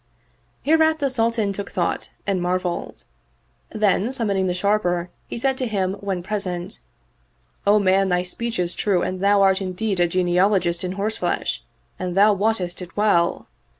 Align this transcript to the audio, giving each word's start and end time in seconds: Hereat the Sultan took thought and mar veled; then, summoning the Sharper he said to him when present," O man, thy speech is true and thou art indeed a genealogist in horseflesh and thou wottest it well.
Hereat 0.63 0.97
the 0.97 1.11
Sultan 1.11 1.53
took 1.53 1.69
thought 1.69 2.09
and 2.25 2.41
mar 2.41 2.57
veled; 2.57 3.03
then, 3.69 4.11
summoning 4.11 4.47
the 4.47 4.55
Sharper 4.55 5.11
he 5.27 5.37
said 5.37 5.59
to 5.59 5.67
him 5.67 5.93
when 5.99 6.23
present," 6.23 6.79
O 7.67 7.77
man, 7.77 8.09
thy 8.09 8.23
speech 8.23 8.57
is 8.57 8.73
true 8.73 9.03
and 9.03 9.21
thou 9.21 9.43
art 9.43 9.61
indeed 9.61 9.99
a 9.99 10.07
genealogist 10.07 10.83
in 10.83 10.93
horseflesh 10.93 11.61
and 11.99 12.17
thou 12.17 12.33
wottest 12.33 12.81
it 12.81 12.97
well. 12.97 13.47